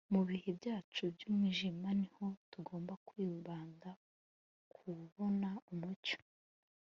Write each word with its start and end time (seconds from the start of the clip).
mu 0.13 0.21
bihe 0.29 0.49
byacu 0.59 1.01
by'umwijima 1.15 1.89
niho 1.99 2.25
tugomba 2.51 2.93
kwibanda 3.07 3.89
ku 3.97 3.99
kubona 4.75 5.49
umucyo 5.71 6.19